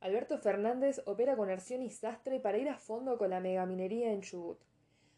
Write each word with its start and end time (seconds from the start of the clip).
Alberto 0.00 0.38
Fernández 0.38 1.02
opera 1.06 1.36
con 1.36 1.50
Arción 1.50 1.82
y 1.82 1.90
Sastre 1.90 2.38
para 2.38 2.58
ir 2.58 2.68
a 2.68 2.78
fondo 2.78 3.18
con 3.18 3.30
la 3.30 3.40
megaminería 3.40 4.12
en 4.12 4.20
Chubut. 4.20 4.58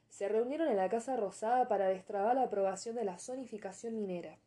Se 0.09 0.29
reunieron 0.29 0.69
en 0.69 0.79
la 0.79 0.89
Casa 0.89 1.17
Rosada 1.17 1.69
para 1.69 1.89
destrabar 1.89 2.37
la 2.37 2.45
aprobación 2.45 2.97
de 2.97 3.05
la 3.05 3.19
zonificación 3.19 3.97
minera. 3.97 4.39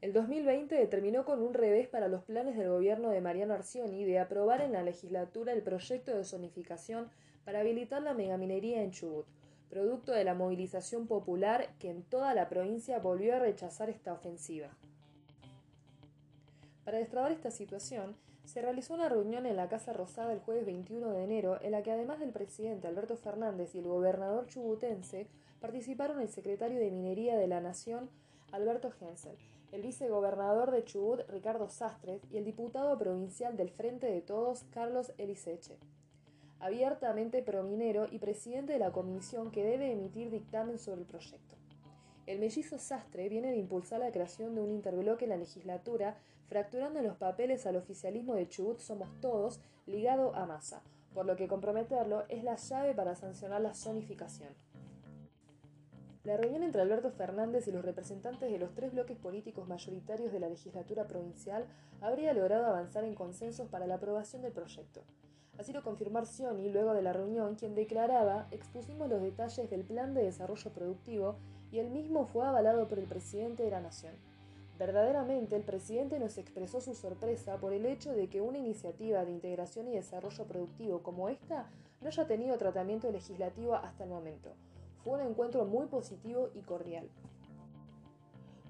El 0.00 0.12
2020 0.14 0.86
terminó 0.86 1.24
con 1.24 1.42
un 1.42 1.52
revés 1.52 1.88
para 1.88 2.08
los 2.08 2.24
planes 2.24 2.56
del 2.56 2.70
gobierno 2.70 3.10
de 3.10 3.20
Mariano 3.20 3.52
Arcioni 3.52 4.04
de 4.04 4.18
aprobar 4.18 4.62
en 4.62 4.72
la 4.72 4.82
legislatura 4.82 5.52
el 5.52 5.62
proyecto 5.62 6.16
de 6.16 6.24
zonificación 6.24 7.10
para 7.44 7.60
habilitar 7.60 8.00
la 8.02 8.14
megaminería 8.14 8.82
en 8.82 8.92
Chubut, 8.92 9.26
producto 9.68 10.12
de 10.12 10.24
la 10.24 10.34
movilización 10.34 11.06
popular 11.06 11.70
que 11.78 11.90
en 11.90 12.02
toda 12.02 12.34
la 12.34 12.48
provincia 12.48 12.98
volvió 12.98 13.36
a 13.36 13.38
rechazar 13.38 13.90
esta 13.90 14.12
ofensiva. 14.12 14.68
Para 16.84 16.98
destrabar 16.98 17.32
esta 17.32 17.50
situación, 17.50 18.16
se 18.44 18.62
realizó 18.62 18.94
una 18.94 19.10
reunión 19.10 19.44
en 19.44 19.56
la 19.56 19.68
Casa 19.68 19.92
Rosada 19.92 20.32
el 20.32 20.40
jueves 20.40 20.64
21 20.64 21.10
de 21.12 21.22
enero 21.22 21.58
en 21.60 21.72
la 21.72 21.82
que 21.82 21.92
además 21.92 22.18
del 22.18 22.30
presidente 22.30 22.88
Alberto 22.88 23.16
Fernández 23.16 23.74
y 23.74 23.80
el 23.80 23.86
gobernador 23.86 24.46
chubutense 24.46 25.26
participaron 25.60 26.20
el 26.20 26.30
secretario 26.30 26.80
de 26.80 26.90
Minería 26.90 27.36
de 27.36 27.46
la 27.46 27.60
Nación 27.60 28.08
Alberto 28.52 28.90
Hensel, 29.00 29.36
el 29.70 29.82
vicegobernador 29.82 30.70
de 30.70 30.82
Chubut 30.82 31.28
Ricardo 31.28 31.68
Sastres 31.68 32.22
y 32.30 32.38
el 32.38 32.44
diputado 32.44 32.96
provincial 32.96 33.56
del 33.58 33.68
Frente 33.68 34.06
de 34.06 34.22
Todos 34.22 34.64
Carlos 34.70 35.12
Eliseche. 35.18 35.76
Abiertamente 36.60 37.42
prominero 37.42 38.06
y 38.10 38.18
presidente 38.18 38.72
de 38.72 38.80
la 38.80 38.90
comisión 38.90 39.52
que 39.52 39.64
debe 39.64 39.92
emitir 39.92 40.30
dictamen 40.30 40.78
sobre 40.78 41.02
el 41.02 41.06
proyecto. 41.06 41.56
El 42.26 42.40
mellizo 42.40 42.78
Sastre 42.78 43.28
viene 43.28 43.52
de 43.52 43.58
impulsar 43.58 44.00
la 44.00 44.10
creación 44.10 44.54
de 44.54 44.60
un 44.60 44.72
interbloque 44.72 45.24
en 45.24 45.30
la 45.30 45.36
legislatura, 45.36 46.18
fracturando 46.46 46.98
en 46.98 47.06
los 47.06 47.16
papeles 47.16 47.64
al 47.64 47.76
oficialismo 47.76 48.34
de 48.34 48.48
Chubut 48.48 48.80
Somos 48.80 49.08
Todos, 49.20 49.60
ligado 49.86 50.34
a 50.34 50.46
Massa, 50.46 50.82
por 51.14 51.26
lo 51.26 51.36
que 51.36 51.48
comprometerlo 51.48 52.24
es 52.28 52.42
la 52.42 52.56
llave 52.56 52.92
para 52.94 53.14
sancionar 53.14 53.60
la 53.60 53.74
zonificación. 53.74 54.50
La 56.24 56.36
reunión 56.36 56.64
entre 56.64 56.82
Alberto 56.82 57.10
Fernández 57.10 57.68
y 57.68 57.72
los 57.72 57.84
representantes 57.84 58.50
de 58.50 58.58
los 58.58 58.74
tres 58.74 58.92
bloques 58.92 59.16
políticos 59.16 59.66
mayoritarios 59.66 60.32
de 60.32 60.40
la 60.40 60.48
legislatura 60.48 61.06
provincial 61.06 61.66
habría 62.02 62.34
logrado 62.34 62.66
avanzar 62.66 63.04
en 63.04 63.14
consensos 63.14 63.68
para 63.68 63.86
la 63.86 63.94
aprobación 63.94 64.42
del 64.42 64.52
proyecto. 64.52 65.04
Así 65.58 65.72
lo 65.72 65.82
confirmó 65.82 66.18
Arcioni 66.18 66.70
luego 66.70 66.94
de 66.94 67.02
la 67.02 67.12
reunión, 67.12 67.56
quien 67.56 67.74
declaraba, 67.74 68.46
expusimos 68.52 69.08
los 69.08 69.20
detalles 69.20 69.68
del 69.68 69.84
plan 69.84 70.14
de 70.14 70.22
desarrollo 70.22 70.70
productivo 70.72 71.36
y 71.72 71.80
el 71.80 71.90
mismo 71.90 72.26
fue 72.26 72.46
avalado 72.46 72.88
por 72.88 72.98
el 72.98 73.06
presidente 73.06 73.64
de 73.64 73.70
la 73.70 73.80
Nación. 73.80 74.14
Verdaderamente, 74.78 75.56
el 75.56 75.64
presidente 75.64 76.20
nos 76.20 76.38
expresó 76.38 76.80
su 76.80 76.94
sorpresa 76.94 77.56
por 77.56 77.72
el 77.72 77.84
hecho 77.84 78.12
de 78.12 78.28
que 78.28 78.40
una 78.40 78.58
iniciativa 78.58 79.24
de 79.24 79.32
integración 79.32 79.88
y 79.88 79.96
desarrollo 79.96 80.44
productivo 80.44 81.02
como 81.02 81.28
esta 81.28 81.68
no 82.00 82.06
haya 82.06 82.26
tenido 82.28 82.56
tratamiento 82.56 83.10
legislativo 83.10 83.74
hasta 83.74 84.04
el 84.04 84.10
momento 84.10 84.50
fue 85.02 85.14
un 85.14 85.30
encuentro 85.30 85.64
muy 85.64 85.86
positivo 85.86 86.50
y 86.54 86.60
cordial. 86.60 87.08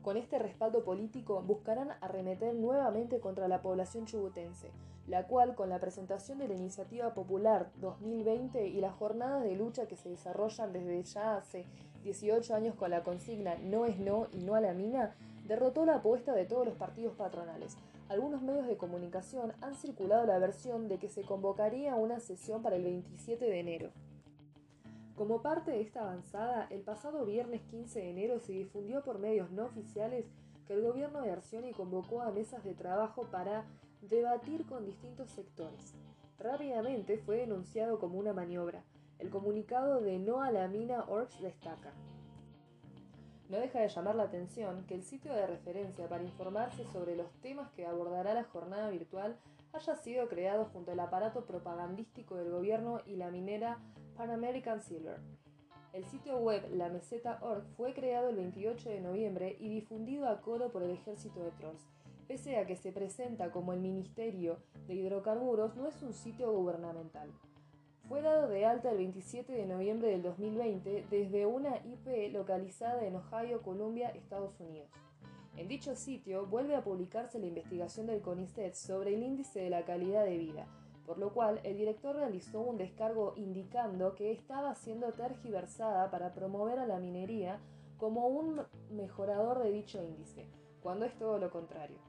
Con 0.02 0.16
este 0.16 0.38
respaldo 0.38 0.84
político 0.84 1.42
buscarán 1.42 1.90
arremeter 2.00 2.54
nuevamente 2.54 3.20
contra 3.20 3.48
la 3.48 3.60
población 3.60 4.06
chubutense, 4.06 4.70
la 5.08 5.26
cual, 5.26 5.54
con 5.54 5.70
la 5.70 5.80
presentación 5.80 6.38
de 6.38 6.48
la 6.48 6.54
Iniciativa 6.54 7.14
Popular 7.14 7.70
2020 7.80 8.68
y 8.68 8.80
las 8.80 8.94
jornadas 8.94 9.42
de 9.42 9.56
lucha 9.56 9.88
que 9.88 9.96
se 9.96 10.10
desarrollan 10.10 10.72
desde 10.72 11.02
ya 11.02 11.36
hace 11.36 11.64
18 12.02 12.54
años 12.54 12.74
con 12.74 12.90
la 12.90 13.02
consigna 13.02 13.56
No 13.56 13.86
es 13.86 13.98
no 13.98 14.28
y 14.32 14.44
no 14.44 14.54
a 14.54 14.60
la 14.60 14.74
mina, 14.74 15.16
derrotó 15.46 15.86
la 15.86 15.96
apuesta 15.96 16.34
de 16.34 16.44
todos 16.44 16.66
los 16.66 16.76
partidos 16.76 17.14
patronales. 17.16 17.76
Algunos 18.10 18.42
medios 18.42 18.66
de 18.66 18.76
comunicación 18.76 19.52
han 19.62 19.74
circulado 19.74 20.26
la 20.26 20.38
versión 20.38 20.88
de 20.88 20.98
que 20.98 21.08
se 21.08 21.22
convocaría 21.22 21.94
una 21.94 22.20
sesión 22.20 22.62
para 22.62 22.76
el 22.76 22.84
27 22.84 23.44
de 23.44 23.60
enero. 23.60 23.90
Como 25.16 25.40
parte 25.40 25.70
de 25.70 25.80
esta 25.80 26.02
avanzada, 26.02 26.66
el 26.70 26.82
pasado 26.82 27.24
viernes 27.24 27.62
15 27.70 27.98
de 27.98 28.10
enero 28.10 28.40
se 28.40 28.52
difundió 28.52 29.02
por 29.02 29.18
medios 29.18 29.50
no 29.50 29.64
oficiales 29.64 30.26
que 30.66 30.74
el 30.74 30.82
gobierno 30.82 31.22
de 31.22 31.32
Arcioni 31.32 31.72
convocó 31.72 32.20
a 32.20 32.30
mesas 32.30 32.62
de 32.62 32.74
trabajo 32.74 33.24
para 33.30 33.64
debatir 34.02 34.64
con 34.66 34.84
distintos 34.84 35.30
sectores. 35.30 35.94
Rápidamente 36.38 37.18
fue 37.18 37.38
denunciado 37.38 37.98
como 37.98 38.18
una 38.18 38.32
maniobra. 38.32 38.84
El 39.18 39.30
comunicado 39.30 40.00
de 40.00 40.18
No 40.18 40.42
a 40.42 40.52
la 40.52 40.68
Mina 40.68 41.04
Orgs 41.08 41.40
destaca. 41.40 41.92
No 43.48 43.58
deja 43.58 43.80
de 43.80 43.88
llamar 43.88 44.14
la 44.14 44.24
atención 44.24 44.84
que 44.86 44.94
el 44.94 45.02
sitio 45.02 45.32
de 45.32 45.46
referencia 45.46 46.08
para 46.08 46.22
informarse 46.22 46.84
sobre 46.92 47.16
los 47.16 47.32
temas 47.40 47.70
que 47.72 47.86
abordará 47.86 48.34
la 48.34 48.44
jornada 48.44 48.90
virtual 48.90 49.36
haya 49.72 49.96
sido 49.96 50.28
creado 50.28 50.66
junto 50.66 50.92
al 50.92 51.00
aparato 51.00 51.44
propagandístico 51.44 52.36
del 52.36 52.50
gobierno 52.50 53.00
y 53.06 53.16
la 53.16 53.30
minera 53.30 53.78
Pan 54.16 54.30
American 54.30 54.82
Silver. 54.82 55.18
El 55.92 56.04
sitio 56.04 56.36
web 56.38 56.68
lameseta.org 56.70 57.64
fue 57.76 57.94
creado 57.94 58.28
el 58.28 58.36
28 58.36 58.90
de 58.90 59.00
noviembre 59.00 59.56
y 59.58 59.68
difundido 59.70 60.28
a 60.28 60.40
coro 60.42 60.70
por 60.70 60.82
el 60.82 60.90
ejército 60.90 61.42
de 61.42 61.50
Trolls. 61.52 61.88
Pese 62.28 62.58
a 62.58 62.66
que 62.66 62.76
se 62.76 62.92
presenta 62.92 63.50
como 63.50 63.72
el 63.72 63.80
Ministerio 63.80 64.58
de 64.86 64.94
Hidrocarburos, 64.94 65.74
no 65.76 65.88
es 65.88 66.02
un 66.02 66.12
sitio 66.12 66.52
gubernamental. 66.52 67.32
Fue 68.06 68.20
dado 68.20 68.48
de 68.48 68.66
alta 68.66 68.90
el 68.90 68.98
27 68.98 69.50
de 69.50 69.64
noviembre 69.64 70.10
del 70.10 70.22
2020 70.22 71.06
desde 71.08 71.46
una 71.46 71.78
IP 71.78 72.30
localizada 72.30 73.06
en 73.06 73.16
Ohio, 73.16 73.62
Columbia, 73.62 74.10
Estados 74.10 74.60
Unidos. 74.60 74.90
En 75.56 75.68
dicho 75.68 75.96
sitio 75.96 76.44
vuelve 76.44 76.76
a 76.76 76.84
publicarse 76.84 77.38
la 77.38 77.46
investigación 77.46 78.06
del 78.06 78.20
CONICET 78.20 78.74
sobre 78.74 79.14
el 79.14 79.22
índice 79.22 79.60
de 79.60 79.70
la 79.70 79.86
calidad 79.86 80.24
de 80.24 80.36
vida, 80.36 80.66
por 81.06 81.16
lo 81.16 81.32
cual 81.32 81.60
el 81.64 81.78
director 81.78 82.14
realizó 82.14 82.60
un 82.60 82.76
descargo 82.76 83.32
indicando 83.36 84.14
que 84.14 84.32
estaba 84.32 84.74
siendo 84.74 85.12
tergiversada 85.12 86.10
para 86.10 86.34
promover 86.34 86.78
a 86.78 86.86
la 86.86 86.98
minería 86.98 87.58
como 87.96 88.28
un 88.28 88.60
mejorador 88.90 89.62
de 89.62 89.72
dicho 89.72 90.02
índice, 90.02 90.46
cuando 90.82 91.06
es 91.06 91.16
todo 91.18 91.38
lo 91.38 91.50
contrario. 91.50 92.07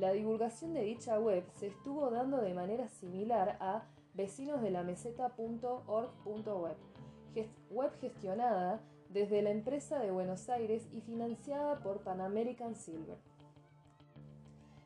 La 0.00 0.12
divulgación 0.12 0.72
de 0.72 0.82
dicha 0.82 1.20
web 1.20 1.44
se 1.52 1.66
estuvo 1.66 2.08
dando 2.08 2.38
de 2.38 2.54
manera 2.54 2.88
similar 2.88 3.58
a 3.60 3.84
vecinosdelameseta.org.web, 4.14 6.76
web 7.70 7.92
gestionada 8.00 8.80
desde 9.10 9.42
la 9.42 9.50
empresa 9.50 9.98
de 9.98 10.10
Buenos 10.10 10.48
Aires 10.48 10.88
y 10.90 11.02
financiada 11.02 11.80
por 11.80 12.02
Pan 12.02 12.22
American 12.22 12.76
Silver. 12.76 13.18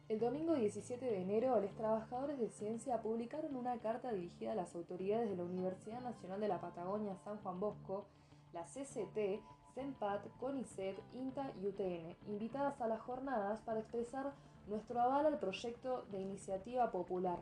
El 0.08 0.18
domingo 0.18 0.54
17 0.54 1.04
de 1.04 1.22
enero, 1.22 1.60
los 1.60 1.76
trabajadores 1.76 2.40
de 2.40 2.50
ciencia 2.50 3.00
publicaron 3.00 3.54
una 3.54 3.78
carta 3.78 4.10
dirigida 4.10 4.50
a 4.50 4.56
las 4.56 4.74
autoridades 4.74 5.30
de 5.30 5.36
la 5.36 5.44
Universidad 5.44 6.00
Nacional 6.00 6.40
de 6.40 6.48
la 6.48 6.60
Patagonia 6.60 7.16
San 7.18 7.38
Juan 7.38 7.60
Bosco, 7.60 8.06
la 8.52 8.64
CCT, 8.64 9.40
CENPAT, 9.76 10.26
CONICET, 10.40 10.98
INTA 11.12 11.52
y 11.62 11.68
UTN, 11.68 12.16
invitadas 12.26 12.80
a 12.80 12.88
las 12.88 13.00
jornadas 13.00 13.60
para 13.64 13.78
expresar 13.78 14.32
nuestro 14.66 15.00
aval 15.00 15.26
al 15.26 15.38
proyecto 15.38 16.04
de 16.10 16.20
iniciativa 16.20 16.90
popular 16.90 17.38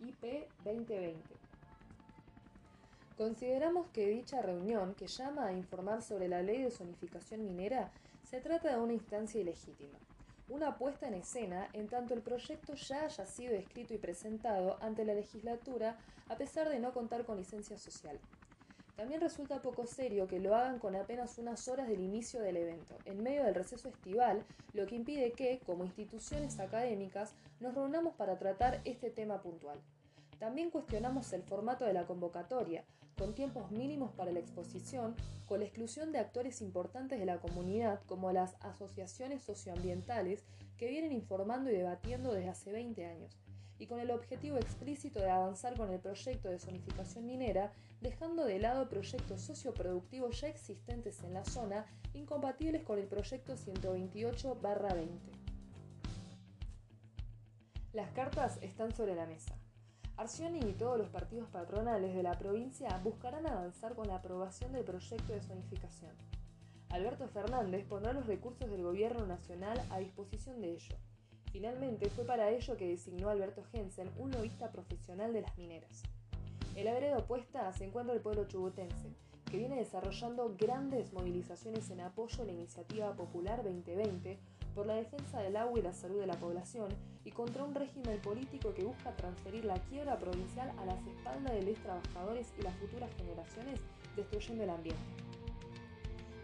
IP 0.00 0.48
2020. 0.64 1.16
Consideramos 3.16 3.86
que 3.88 4.08
dicha 4.08 4.42
reunión, 4.42 4.94
que 4.94 5.06
llama 5.06 5.46
a 5.46 5.52
informar 5.52 6.02
sobre 6.02 6.28
la 6.28 6.42
ley 6.42 6.62
de 6.62 6.70
zonificación 6.70 7.44
minera, 7.44 7.90
se 8.22 8.40
trata 8.40 8.70
de 8.70 8.82
una 8.82 8.92
instancia 8.92 9.40
ilegítima 9.40 9.98
una 10.48 10.78
puesta 10.78 11.08
en 11.08 11.14
escena 11.14 11.68
en 11.72 11.88
tanto 11.88 12.14
el 12.14 12.22
proyecto 12.22 12.74
ya 12.74 13.04
haya 13.04 13.26
sido 13.26 13.54
escrito 13.54 13.94
y 13.94 13.98
presentado 13.98 14.78
ante 14.80 15.04
la 15.04 15.14
legislatura 15.14 15.98
a 16.28 16.36
pesar 16.36 16.68
de 16.68 16.78
no 16.78 16.92
contar 16.92 17.24
con 17.24 17.36
licencia 17.36 17.78
social. 17.78 18.18
También 18.96 19.20
resulta 19.20 19.60
poco 19.60 19.86
serio 19.86 20.26
que 20.26 20.40
lo 20.40 20.54
hagan 20.54 20.78
con 20.78 20.96
apenas 20.96 21.36
unas 21.36 21.68
horas 21.68 21.86
del 21.86 22.00
inicio 22.00 22.40
del 22.40 22.56
evento, 22.56 22.96
en 23.04 23.22
medio 23.22 23.44
del 23.44 23.54
receso 23.54 23.90
estival, 23.90 24.42
lo 24.72 24.86
que 24.86 24.94
impide 24.94 25.32
que, 25.32 25.60
como 25.66 25.84
instituciones 25.84 26.58
académicas, 26.58 27.34
nos 27.60 27.74
reunamos 27.74 28.14
para 28.14 28.38
tratar 28.38 28.80
este 28.84 29.10
tema 29.10 29.42
puntual. 29.42 29.78
También 30.38 30.70
cuestionamos 30.70 31.30
el 31.34 31.42
formato 31.42 31.84
de 31.84 31.92
la 31.92 32.06
convocatoria, 32.06 32.84
con 33.18 33.34
tiempos 33.34 33.70
mínimos 33.70 34.12
para 34.12 34.32
la 34.32 34.40
exposición, 34.40 35.14
con 35.46 35.60
la 35.60 35.66
exclusión 35.66 36.10
de 36.12 36.18
actores 36.18 36.62
importantes 36.62 37.18
de 37.18 37.26
la 37.26 37.38
comunidad 37.38 38.00
como 38.06 38.32
las 38.32 38.56
asociaciones 38.60 39.42
socioambientales 39.42 40.44
que 40.76 40.88
vienen 40.88 41.12
informando 41.12 41.70
y 41.70 41.74
debatiendo 41.74 42.32
desde 42.32 42.50
hace 42.50 42.72
20 42.72 43.06
años, 43.06 43.38
y 43.78 43.86
con 43.86 44.00
el 44.00 44.10
objetivo 44.10 44.56
explícito 44.56 45.20
de 45.20 45.30
avanzar 45.30 45.76
con 45.76 45.90
el 45.90 46.00
proyecto 46.00 46.48
de 46.48 46.58
zonificación 46.58 47.26
minera, 47.26 47.72
dejando 48.00 48.44
de 48.44 48.58
lado 48.58 48.88
proyectos 48.88 49.42
socioproductivos 49.42 50.40
ya 50.40 50.48
existentes 50.48 51.22
en 51.22 51.34
la 51.34 51.44
zona, 51.44 51.86
incompatibles 52.14 52.82
con 52.82 52.98
el 52.98 53.06
proyecto 53.06 53.54
128-20. 53.54 55.08
Las 57.92 58.10
cartas 58.10 58.58
están 58.62 58.94
sobre 58.94 59.14
la 59.14 59.26
mesa. 59.26 59.54
Arcioni 60.16 60.60
y 60.60 60.72
todos 60.72 60.96
los 60.96 61.08
partidos 61.08 61.48
patronales 61.50 62.14
de 62.14 62.22
la 62.22 62.38
provincia 62.38 63.00
buscarán 63.04 63.46
avanzar 63.46 63.94
con 63.94 64.08
la 64.08 64.16
aprobación 64.16 64.72
del 64.72 64.84
proyecto 64.84 65.32
de 65.32 65.42
zonificación. 65.42 66.12
Alberto 66.88 67.28
Fernández 67.28 67.84
pondrá 67.86 68.12
los 68.12 68.26
recursos 68.26 68.70
del 68.70 68.82
gobierno 68.82 69.26
nacional 69.26 69.78
a 69.90 69.98
disposición 69.98 70.60
de 70.62 70.72
ello. 70.72 70.96
Finalmente, 71.56 72.10
fue 72.10 72.26
para 72.26 72.50
ello 72.50 72.76
que 72.76 72.86
designó 72.86 73.30
Alberto 73.30 73.64
Jensen 73.72 74.10
un 74.18 74.30
lobista 74.30 74.70
profesional 74.70 75.32
de 75.32 75.40
las 75.40 75.56
mineras. 75.56 76.02
En 76.74 76.84
la 76.84 76.92
vereda 76.92 77.16
opuesta 77.16 77.72
se 77.72 77.86
encuentra 77.86 78.14
el 78.14 78.20
pueblo 78.20 78.44
chubutense, 78.46 79.08
que 79.50 79.56
viene 79.56 79.76
desarrollando 79.76 80.54
grandes 80.58 81.14
movilizaciones 81.14 81.88
en 81.88 82.02
apoyo 82.02 82.42
a 82.42 82.44
la 82.44 82.52
iniciativa 82.52 83.10
popular 83.14 83.64
2020 83.64 84.38
por 84.74 84.84
la 84.84 84.96
defensa 84.96 85.40
del 85.40 85.56
agua 85.56 85.78
y 85.78 85.82
la 85.82 85.94
salud 85.94 86.20
de 86.20 86.26
la 86.26 86.38
población 86.38 86.90
y 87.24 87.30
contra 87.30 87.64
un 87.64 87.74
régimen 87.74 88.20
político 88.20 88.74
que 88.74 88.84
busca 88.84 89.16
transferir 89.16 89.64
la 89.64 89.80
quiebra 89.84 90.18
provincial 90.18 90.70
a 90.76 90.84
las 90.84 91.06
espaldas 91.06 91.54
de 91.54 91.62
los 91.62 91.78
trabajadores 91.78 92.52
y 92.58 92.62
las 92.64 92.76
futuras 92.76 93.10
generaciones, 93.16 93.80
destruyendo 94.14 94.64
el 94.64 94.70
ambiente. 94.70 95.00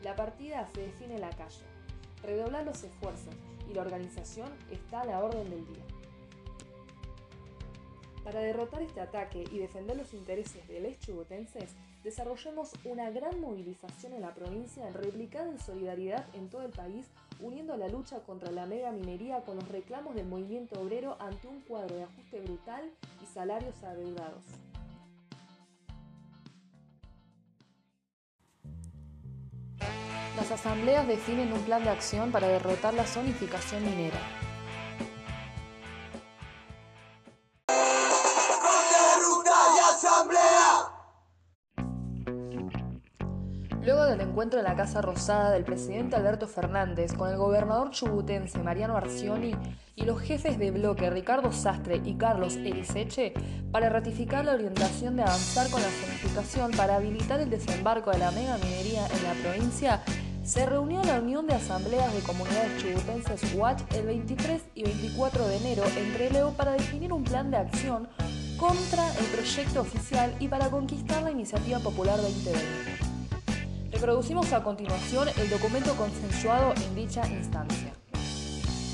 La 0.02 0.16
partida 0.16 0.66
se 0.74 0.80
define 0.80 1.16
en 1.16 1.20
la 1.20 1.36
calle. 1.36 1.66
Redoblar 2.22 2.64
los 2.64 2.82
esfuerzos 2.82 3.34
y 3.72 3.74
la 3.74 3.82
organización 3.82 4.50
está 4.70 5.00
a 5.00 5.06
la 5.06 5.24
orden 5.24 5.48
del 5.48 5.66
día. 5.66 5.84
Para 8.22 8.40
derrotar 8.40 8.82
este 8.82 9.00
ataque 9.00 9.44
y 9.50 9.58
defender 9.58 9.96
los 9.96 10.14
intereses 10.14 10.66
de 10.68 10.80
los 10.80 10.98
chubutenses, 11.00 11.74
desarrollemos 12.04 12.72
una 12.84 13.10
gran 13.10 13.40
movilización 13.40 14.12
en 14.12 14.22
la 14.22 14.34
provincia 14.34 14.88
replicada 14.90 15.48
en 15.48 15.58
solidaridad 15.58 16.24
en 16.34 16.48
todo 16.48 16.62
el 16.62 16.70
país, 16.70 17.06
uniendo 17.40 17.76
la 17.76 17.88
lucha 17.88 18.20
contra 18.20 18.52
la 18.52 18.66
mega 18.66 18.92
minería 18.92 19.40
con 19.40 19.56
los 19.56 19.68
reclamos 19.68 20.14
del 20.14 20.26
movimiento 20.26 20.80
obrero 20.80 21.16
ante 21.18 21.48
un 21.48 21.62
cuadro 21.62 21.96
de 21.96 22.04
ajuste 22.04 22.40
brutal 22.40 22.90
y 23.22 23.26
salarios 23.26 23.82
adeudados. 23.82 24.44
Las 30.42 30.50
asambleas 30.50 31.06
definen 31.06 31.52
un 31.52 31.60
plan 31.60 31.84
de 31.84 31.90
acción 31.90 32.32
para 32.32 32.48
derrotar 32.48 32.94
la 32.94 33.06
zonificación 33.06 33.84
minera. 33.84 34.18
Luego 43.84 44.04
del 44.04 44.20
encuentro 44.20 44.58
en 44.58 44.64
la 44.64 44.74
Casa 44.74 45.00
Rosada 45.00 45.52
del 45.52 45.62
presidente 45.62 46.16
Alberto 46.16 46.48
Fernández 46.48 47.12
con 47.14 47.30
el 47.30 47.36
gobernador 47.36 47.90
chubutense 47.90 48.58
Mariano 48.58 48.96
Arcioni 48.96 49.54
y 49.94 50.04
los 50.04 50.20
jefes 50.20 50.58
de 50.58 50.72
bloque 50.72 51.10
Ricardo 51.10 51.52
Sastre 51.52 52.00
y 52.04 52.14
Carlos 52.14 52.56
Ericeche 52.56 53.32
para 53.70 53.88
ratificar 53.88 54.44
la 54.44 54.54
orientación 54.54 55.16
de 55.16 55.22
avanzar 55.22 55.70
con 55.70 55.82
la 55.82 55.88
zonificación 55.88 56.72
para 56.72 56.96
habilitar 56.96 57.40
el 57.40 57.50
desembarco 57.50 58.10
de 58.10 58.18
la 58.18 58.30
mega 58.32 58.56
minería 58.58 59.06
en 59.06 59.22
la 59.24 59.34
provincia, 59.42 60.02
se 60.44 60.66
reunió 60.66 61.02
la 61.04 61.20
Unión 61.20 61.46
de 61.46 61.54
Asambleas 61.54 62.12
de 62.12 62.20
Comunidades 62.20 62.82
Chubutenses 62.82 63.54
UACH 63.54 63.82
el 63.94 64.06
23 64.06 64.62
y 64.74 64.82
24 64.82 65.46
de 65.46 65.56
enero 65.56 65.84
en 65.96 66.12
Trelew 66.12 66.52
para 66.54 66.72
definir 66.72 67.12
un 67.12 67.22
plan 67.22 67.50
de 67.50 67.58
acción 67.58 68.08
contra 68.58 69.08
el 69.18 69.24
proyecto 69.26 69.82
oficial 69.82 70.34
y 70.40 70.48
para 70.48 70.68
conquistar 70.68 71.22
la 71.22 71.30
iniciativa 71.30 71.78
popular 71.78 72.20
2020. 72.20 72.60
Reproducimos 73.92 74.52
a 74.52 74.64
continuación 74.64 75.28
el 75.36 75.48
documento 75.48 75.94
consensuado 75.94 76.74
en 76.74 76.94
dicha 76.94 77.26
instancia. 77.28 77.92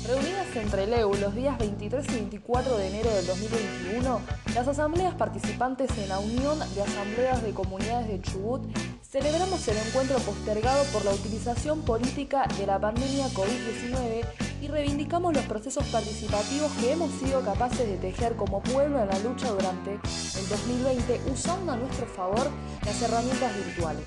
Reunidas 0.07 0.55
entre 0.55 0.87
LEU 0.87 1.13
los 1.15 1.35
días 1.35 1.57
23 1.57 2.05
y 2.09 2.13
24 2.13 2.77
de 2.77 2.87
enero 2.87 3.09
del 3.11 3.25
2021, 3.27 4.21
las 4.55 4.67
asambleas 4.67 5.13
participantes 5.15 5.89
en 5.97 6.09
la 6.09 6.19
Unión 6.19 6.59
de 6.59 6.81
Asambleas 6.81 7.41
de 7.43 7.51
Comunidades 7.53 8.07
de 8.07 8.21
Chubut 8.21 8.61
celebramos 9.09 9.67
el 9.67 9.77
encuentro 9.77 10.19
postergado 10.19 10.83
por 10.93 11.03
la 11.03 11.11
utilización 11.11 11.81
política 11.81 12.47
de 12.59 12.67
la 12.67 12.79
pandemia 12.79 13.27
COVID-19 13.29 14.23
y 14.61 14.67
reivindicamos 14.67 15.33
los 15.33 15.43
procesos 15.45 15.83
participativos 15.85 16.71
que 16.73 16.91
hemos 16.91 17.11
sido 17.13 17.41
capaces 17.41 17.87
de 17.87 17.97
tejer 17.97 18.35
como 18.35 18.61
pueblo 18.61 19.01
en 19.01 19.07
la 19.07 19.19
lucha 19.19 19.49
durante 19.49 19.93
el 19.93 20.49
2020 20.49 21.21
usando 21.31 21.71
a 21.71 21.77
nuestro 21.77 22.05
favor 22.05 22.51
las 22.85 23.01
herramientas 23.01 23.55
virtuales. 23.55 24.05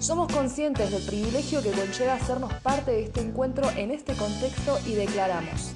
Somos 0.00 0.32
conscientes 0.32 0.90
del 0.90 1.04
privilegio 1.04 1.62
que 1.62 1.70
conlleva 1.70 2.14
hacernos 2.14 2.52
parte 2.54 2.90
de 2.90 3.04
este 3.04 3.20
encuentro 3.20 3.70
en 3.76 3.92
este 3.92 4.14
contexto 4.14 4.80
y 4.84 4.94
declaramos. 4.94 5.74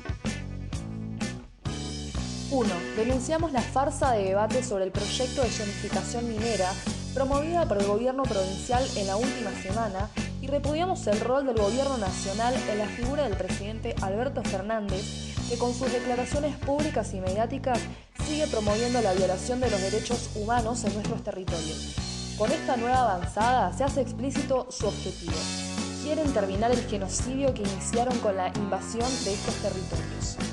1. 2.53 2.69
Denunciamos 2.97 3.53
la 3.53 3.63
farsa 3.63 4.13
de 4.13 4.25
debate 4.25 4.63
sobre 4.63 4.85
el 4.85 4.91
proyecto 4.91 5.43
de 5.43 5.49
zonificación 5.49 6.29
minera 6.29 6.71
promovida 7.15 7.67
por 7.67 7.79
el 7.79 7.87
gobierno 7.87 8.25
provincial 8.25 8.87
en 8.97 9.07
la 9.07 9.17
última 9.17 9.51
semana 9.63 10.11
y 10.43 10.49
repudiamos 10.49 11.07
el 11.07 11.19
rol 11.21 11.47
del 11.47 11.57
gobierno 11.57 11.97
nacional 11.97 12.55
en 12.71 12.79
la 12.79 12.87
figura 12.87 13.25
del 13.25 13.39
presidente 13.39 13.95
Alberto 14.03 14.43
Fernández, 14.43 15.35
que 15.49 15.57
con 15.57 15.73
sus 15.73 15.91
declaraciones 15.93 16.55
públicas 16.57 17.15
y 17.15 17.21
mediáticas 17.21 17.79
sigue 18.27 18.47
promoviendo 18.49 19.01
la 19.01 19.15
violación 19.15 19.59
de 19.61 19.71
los 19.71 19.81
derechos 19.81 20.29
humanos 20.35 20.85
en 20.85 20.93
nuestros 20.93 21.25
territorios. 21.25 21.95
Con 22.37 22.53
esta 22.53 22.77
nueva 22.77 23.15
avanzada 23.15 23.73
se 23.73 23.85
hace 23.85 24.03
explícito 24.03 24.67
su 24.71 24.89
objetivo. 24.89 25.33
Quieren 26.03 26.31
terminar 26.35 26.71
el 26.71 26.85
genocidio 26.87 27.55
que 27.55 27.63
iniciaron 27.63 28.19
con 28.19 28.37
la 28.37 28.49
invasión 28.49 29.09
de 29.25 29.33
estos 29.33 29.55
territorios. 29.55 30.52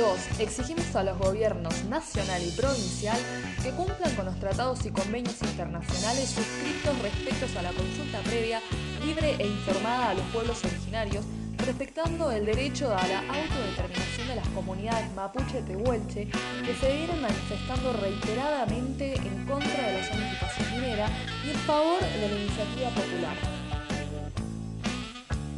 2. 0.00 0.40
Exigimos 0.40 0.96
a 0.96 1.02
los 1.02 1.18
gobiernos 1.18 1.84
nacional 1.84 2.42
y 2.42 2.50
provincial 2.52 3.18
que 3.62 3.70
cumplan 3.70 4.14
con 4.16 4.24
los 4.24 4.38
tratados 4.40 4.86
y 4.86 4.90
convenios 4.90 5.36
internacionales 5.42 6.30
suscritos 6.30 6.98
respecto 7.02 7.58
a 7.58 7.62
la 7.62 7.72
consulta 7.72 8.18
previa, 8.20 8.62
libre 9.04 9.36
e 9.38 9.46
informada 9.46 10.10
a 10.10 10.14
los 10.14 10.24
pueblos 10.32 10.64
originarios 10.64 11.24
respectando 11.58 12.30
el 12.30 12.46
derecho 12.46 12.96
a 12.96 13.06
la 13.06 13.18
autodeterminación 13.18 14.28
de 14.28 14.36
las 14.36 14.48
comunidades 14.48 15.12
mapuche 15.14 15.60
tehuelche 15.60 16.28
que 16.64 16.74
se 16.80 16.96
vieron 16.96 17.20
manifestando 17.20 17.92
reiteradamente 17.92 19.16
en 19.16 19.44
contra 19.44 19.86
de 19.86 19.98
la 19.98 20.04
zonificación 20.08 20.70
minera 20.72 21.08
y 21.44 21.50
en 21.50 21.58
favor 21.58 22.00
de 22.00 22.28
la 22.28 22.36
iniciativa 22.36 22.88
popular. 22.88 23.36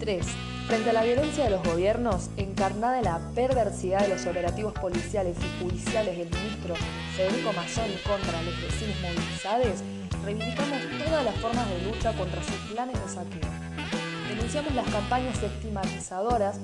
3. 0.01 0.52
Frente 0.67 0.91
a 0.91 0.93
la 0.93 1.05
violencia 1.05 1.45
de 1.45 1.51
los 1.51 1.63
gobiernos, 1.63 2.31
encarnada 2.37 2.99
en 2.99 3.05
la 3.05 3.21
perversidad 3.35 4.01
de 4.01 4.09
los 4.09 4.27
operativos 4.27 4.73
policiales 4.75 5.37
y 5.39 5.63
judiciales 5.63 6.17
del 6.17 6.31
ministro 6.31 6.75
Federico 7.17 7.53
Mazzoni 7.53 7.95
contra 8.07 8.43
los 8.43 8.61
vecinos 8.63 8.97
movilizados, 9.03 9.83
reivindicamos 10.25 10.79
todas 11.05 11.25
las 11.25 11.35
formas 11.37 11.69
de 11.69 11.83
lucha 11.83 12.13
contra 12.17 12.43
sus 12.43 12.57
planes 12.73 12.97
de 13.03 13.09
saqueo. 13.09 13.51
Denunciamos 14.29 14.75
las 14.75 14.89
campañas 14.89 15.43
estigmatizadoras 15.43 16.59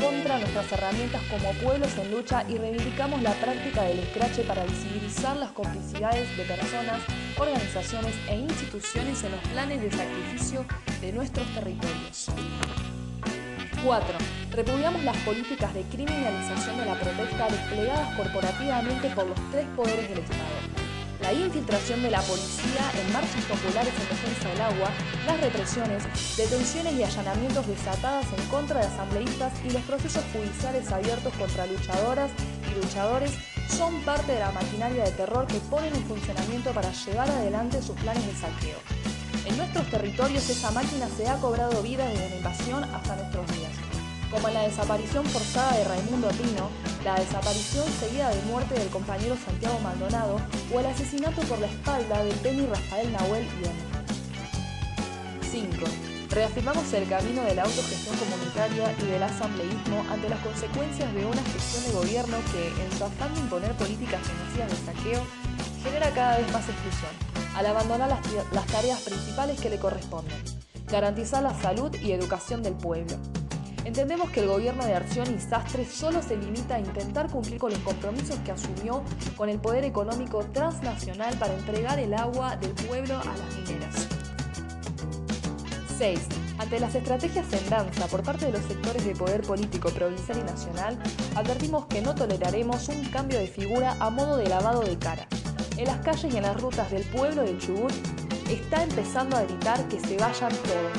contra 0.00 0.38
nuestras 0.38 0.72
herramientas 0.72 1.22
como 1.30 1.52
pueblos 1.62 1.96
en 1.98 2.10
lucha 2.12 2.44
y 2.48 2.56
reivindicamos 2.56 3.20
la 3.20 3.32
práctica 3.32 3.82
del 3.82 3.98
escrache 3.98 4.42
para 4.42 4.64
visibilizar 4.64 5.36
las 5.36 5.52
complicidades 5.52 6.34
de 6.36 6.44
personas, 6.44 7.00
organizaciones 7.38 8.14
e 8.28 8.36
instituciones 8.36 9.22
en 9.22 9.32
los 9.32 9.40
planes 9.48 9.82
de 9.82 9.90
sacrificio 9.90 10.64
de 11.00 11.12
nuestros 11.12 11.46
territorios. 11.54 12.30
4. 13.84 14.18
Repudiamos 14.50 15.04
las 15.04 15.16
políticas 15.18 15.74
de 15.74 15.82
criminalización 15.82 16.78
de 16.78 16.86
la 16.86 16.94
protesta 16.94 17.48
desplegadas 17.48 18.16
corporativamente 18.16 19.10
por 19.10 19.26
los 19.26 19.38
tres 19.50 19.66
poderes 19.76 20.08
del 20.08 20.18
Estado 20.20 20.84
la 21.24 21.32
infiltración 21.32 22.02
de 22.02 22.10
la 22.10 22.20
policía 22.20 22.84
en 23.00 23.12
marchas 23.12 23.44
populares 23.44 23.94
en 23.94 24.08
defensa 24.10 24.48
del 24.50 24.60
agua, 24.60 24.90
las 25.26 25.40
represiones, 25.40 26.02
detenciones 26.36 26.92
y 26.92 27.02
allanamientos 27.02 27.66
desatadas 27.66 28.26
en 28.36 28.46
contra 28.48 28.80
de 28.80 28.86
asambleístas 28.88 29.52
y 29.64 29.70
los 29.70 29.80
procesos 29.82 30.22
judiciales 30.34 30.92
abiertos 30.92 31.32
contra 31.34 31.66
luchadoras 31.66 32.30
y 32.70 32.78
luchadores 32.78 33.32
son 33.68 34.02
parte 34.02 34.32
de 34.32 34.40
la 34.40 34.52
maquinaria 34.52 35.04
de 35.04 35.12
terror 35.12 35.46
que 35.46 35.60
ponen 35.70 35.94
en 35.94 36.04
funcionamiento 36.04 36.72
para 36.72 36.92
llevar 36.92 37.30
adelante 37.30 37.80
sus 37.80 37.96
planes 37.96 38.26
de 38.26 38.34
saqueo. 38.34 39.03
En 39.54 39.58
nuestros 39.58 39.86
territorios 39.86 40.50
esa 40.50 40.72
máquina 40.72 41.08
se 41.16 41.28
ha 41.28 41.36
cobrado 41.36 41.80
vida 41.80 42.08
desde 42.08 42.28
la 42.28 42.36
invasión 42.38 42.82
hasta 42.82 43.14
nuestros 43.14 43.46
días. 43.56 43.70
Como 44.28 44.48
la 44.48 44.62
desaparición 44.62 45.24
forzada 45.26 45.76
de 45.76 45.84
Raimundo 45.84 46.26
Pino, 46.30 46.70
la 47.04 47.14
desaparición 47.14 47.86
seguida 48.00 48.30
de 48.30 48.42
muerte 48.50 48.74
del 48.74 48.88
compañero 48.88 49.36
Santiago 49.36 49.78
Maldonado 49.78 50.40
o 50.74 50.80
el 50.80 50.86
asesinato 50.86 51.40
por 51.42 51.60
la 51.60 51.68
espalda 51.68 52.24
del 52.24 52.34
Penny 52.38 52.66
Rafael 52.66 53.12
Nahuel 53.12 53.44
y 53.44 53.48
5. 55.46 55.68
Reafirmamos 56.30 56.92
el 56.92 57.08
camino 57.08 57.44
de 57.44 57.54
la 57.54 57.62
autogestión 57.62 58.16
comunitaria 58.16 58.92
y 59.04 59.06
del 59.06 59.22
asambleísmo 59.22 60.04
ante 60.10 60.30
las 60.30 60.40
consecuencias 60.40 61.14
de 61.14 61.26
una 61.26 61.44
gestión 61.44 61.84
de 61.84 61.92
gobierno 61.92 62.38
que, 62.50 62.72
en 62.82 62.90
su 62.98 63.04
afán 63.04 63.32
de 63.32 63.38
imponer 63.38 63.72
políticas 63.74 64.20
genocidas 64.26 64.68
de 64.68 64.78
saqueo, 64.84 65.24
genera 65.84 66.10
cada 66.10 66.38
vez 66.38 66.50
más 66.50 66.68
exclusión, 66.68 67.33
al 67.54 67.66
abandonar 67.66 68.08
las, 68.52 68.66
tareas 68.66 69.00
principales 69.00 69.60
que 69.60 69.70
le 69.70 69.78
corresponden, 69.78 70.36
garantizar 70.86 71.42
la 71.42 71.54
salud 71.60 71.94
y 72.02 72.12
educación 72.12 72.62
del 72.62 72.74
pueblo, 72.74 73.16
Entendemos 73.84 74.30
que 74.30 74.40
el 74.40 74.48
gobierno 74.48 74.82
de 74.86 74.94
Arción 74.94 75.34
y 75.34 75.38
Sastre 75.38 75.84
solo 75.84 76.22
se 76.22 76.38
limita 76.38 76.76
a 76.76 76.80
intentar 76.80 77.30
cumplir 77.30 77.58
con 77.58 77.70
los 77.70 77.80
compromisos 77.80 78.38
que 78.38 78.50
asumió 78.50 79.02
con 79.36 79.50
el 79.50 79.58
poder 79.58 79.84
económico 79.84 80.42
transnacional 80.54 81.36
para 81.36 81.52
entregar 81.52 81.98
el 81.98 82.14
agua 82.14 82.56
del 82.56 82.70
pueblo 82.70 83.14
a 83.20 83.36
las 83.36 83.56
mineras. 83.58 84.08
6. 85.98 86.18
Ante 86.58 86.80
las 86.80 86.94
estrategias 86.94 87.52
en 87.52 87.68
danza 87.68 88.06
por 88.06 88.22
parte 88.22 88.46
de 88.46 88.52
los 88.52 88.62
sectores 88.62 89.04
de 89.04 89.14
poder 89.14 89.42
político 89.42 89.90
provincial 89.90 90.38
y 90.38 90.44
nacional, 90.44 90.98
advertimos 91.34 91.84
que 91.86 92.00
no 92.00 92.14
toleraremos 92.14 92.88
un 92.88 93.04
cambio 93.10 93.38
de 93.38 93.48
figura 93.48 93.96
a 94.00 94.08
modo 94.08 94.38
de 94.38 94.48
lavado 94.48 94.80
de 94.80 94.96
cara. 94.98 95.28
En 95.76 95.86
las 95.86 95.98
calles 96.04 96.32
y 96.32 96.36
en 96.36 96.44
las 96.44 96.60
rutas 96.60 96.88
del 96.92 97.02
pueblo 97.04 97.42
de 97.42 97.58
Chubut 97.58 97.92
está 98.48 98.84
empezando 98.84 99.36
a 99.36 99.42
gritar 99.42 99.88
que 99.88 99.98
se 99.98 100.16
vayan 100.16 100.52
todos. 100.52 100.92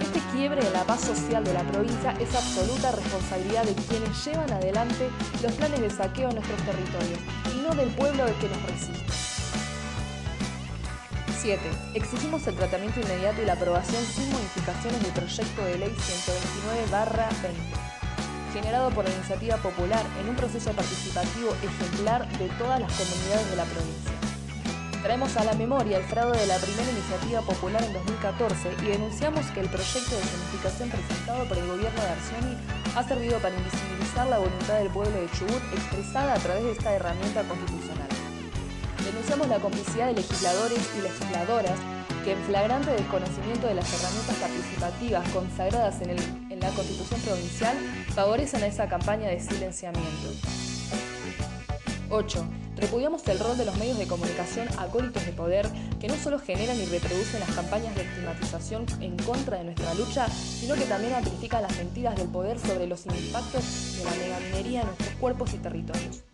Este 0.00 0.20
quiebre 0.34 0.66
en 0.66 0.72
la 0.72 0.84
paz 0.84 1.02
social 1.02 1.44
de 1.44 1.52
la 1.52 1.62
provincia 1.64 2.12
es 2.18 2.34
absoluta 2.34 2.92
responsabilidad 2.92 3.64
de 3.64 3.74
quienes 3.74 4.24
llevan 4.24 4.50
adelante 4.50 5.10
los 5.42 5.52
planes 5.52 5.80
de 5.80 5.90
saqueo 5.90 6.30
en 6.30 6.36
nuestros 6.36 6.62
territorios 6.62 7.18
y 7.54 7.60
no 7.60 7.74
del 7.74 7.90
pueblo 7.90 8.24
que 8.40 8.48
nos 8.48 8.62
resiste. 8.62 9.04
7. 11.42 11.60
Exigimos 11.94 12.46
el 12.46 12.54
tratamiento 12.54 13.00
inmediato 13.00 13.42
y 13.42 13.44
la 13.44 13.54
aprobación 13.54 14.02
sin 14.04 14.30
modificaciones 14.32 15.02
del 15.02 15.12
proyecto 15.12 15.64
de 15.64 15.78
ley 15.78 15.94
129-20, 16.90 17.50
generado 18.54 18.90
por 18.90 19.04
la 19.04 19.14
iniciativa 19.14 19.56
popular 19.56 20.06
en 20.20 20.28
un 20.30 20.36
proceso 20.36 20.70
participativo 20.72 21.54
ejemplar 21.62 22.26
de 22.38 22.48
todas 22.58 22.80
las 22.80 22.92
comunidades 22.92 23.50
de 23.50 23.56
la 23.56 23.64
provincia. 23.64 24.21
Traemos 25.02 25.36
a 25.36 25.42
la 25.42 25.54
memoria 25.54 25.98
el 25.98 26.04
fraude 26.04 26.38
de 26.38 26.46
la 26.46 26.58
primera 26.58 26.88
iniciativa 26.88 27.40
popular 27.40 27.82
en 27.82 27.92
2014 27.92 28.70
y 28.82 28.86
denunciamos 28.86 29.44
que 29.46 29.58
el 29.58 29.68
proyecto 29.68 30.14
de 30.14 30.22
zonificación 30.22 30.90
presentado 30.90 31.44
por 31.46 31.58
el 31.58 31.66
gobierno 31.66 32.00
de 32.00 32.08
Arcioni 32.08 32.56
ha 32.94 33.02
servido 33.02 33.40
para 33.40 33.56
invisibilizar 33.56 34.28
la 34.28 34.38
voluntad 34.38 34.78
del 34.78 34.90
pueblo 34.90 35.10
de 35.10 35.28
Chubut 35.32 35.60
expresada 35.74 36.34
a 36.34 36.38
través 36.38 36.62
de 36.62 36.72
esta 36.72 36.94
herramienta 36.94 37.42
constitucional. 37.42 38.06
Denunciamos 39.04 39.48
la 39.48 39.58
complicidad 39.58 40.06
de 40.06 40.14
legisladores 40.14 40.90
y 40.96 41.02
legisladoras 41.02 41.78
que 42.22 42.32
en 42.34 42.38
flagrante 42.44 42.92
desconocimiento 42.92 43.66
de 43.66 43.74
las 43.74 43.92
herramientas 43.92 44.36
participativas 44.36 45.28
consagradas 45.30 46.00
en, 46.02 46.10
en 46.48 46.60
la 46.60 46.70
Constitución 46.70 47.20
Provincial 47.22 47.76
favorecen 48.14 48.62
a 48.62 48.66
esa 48.66 48.88
campaña 48.88 49.30
de 49.30 49.40
silenciamiento. 49.40 50.30
8. 52.08 52.61
Repudiamos 52.82 53.24
el 53.28 53.38
rol 53.38 53.56
de 53.56 53.64
los 53.64 53.76
medios 53.76 53.96
de 53.96 54.08
comunicación 54.08 54.66
acólitos 54.76 55.24
de 55.24 55.30
poder 55.30 55.68
que 56.00 56.08
no 56.08 56.16
solo 56.16 56.40
generan 56.40 56.76
y 56.76 56.84
reproducen 56.86 57.38
las 57.38 57.52
campañas 57.52 57.94
de 57.94 58.02
estigmatización 58.02 58.86
en 59.00 59.16
contra 59.18 59.58
de 59.58 59.64
nuestra 59.64 59.94
lucha, 59.94 60.26
sino 60.28 60.74
que 60.74 60.86
también 60.86 61.14
amplifican 61.14 61.62
las 61.62 61.76
mentiras 61.76 62.16
del 62.16 62.26
poder 62.26 62.58
sobre 62.58 62.88
los 62.88 63.06
impactos 63.06 63.98
de 63.98 64.04
la 64.04 64.10
megaminería 64.10 64.80
en 64.80 64.88
nuestros 64.88 65.10
cuerpos 65.20 65.54
y 65.54 65.58
territorios. 65.58 66.24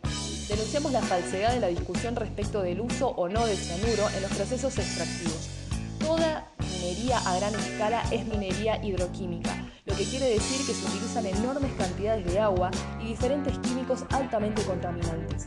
Denunciamos 0.49 0.91
la 0.91 1.03
falsedad 1.03 1.53
de 1.53 1.61
la 1.61 1.67
discusión 1.67 2.17
respecto 2.17 2.63
del 2.63 2.81
uso 2.81 3.09
o 3.09 3.29
no 3.29 3.45
de 3.45 3.55
cianuro 3.55 4.09
en 4.17 4.23
los 4.23 4.33
procesos 4.33 4.79
extractivos. 4.79 5.51
Toda 5.99 6.49
minería 6.61 7.19
a 7.19 7.37
gran 7.37 7.55
escala 7.57 8.03
es 8.11 8.27
minería 8.27 8.83
hidroquímica, 8.83 9.55
lo 9.85 9.95
que 9.95 10.05
quiere 10.05 10.31
decir 10.31 10.67
que 10.67 10.73
se 10.73 10.87
utilizan 10.87 11.27
enormes 11.27 11.73
cantidades 11.77 12.25
de 12.25 12.41
agua 12.41 12.71
y 13.03 13.09
diferentes 13.09 13.59
químicos 13.59 14.05
altamente 14.09 14.63
contaminantes. 14.63 15.45